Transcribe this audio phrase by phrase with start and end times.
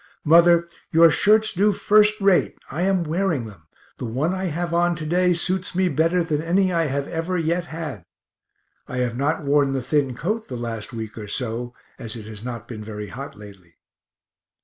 [0.23, 3.67] Mother, your shirts do first rate I am wearing them;
[3.99, 7.37] the one I have on to day suits me better than any I have ever
[7.37, 8.05] yet had.
[8.87, 12.43] I have not worn the thin coat the last week or so, as it has
[12.43, 13.75] not been very hot lately.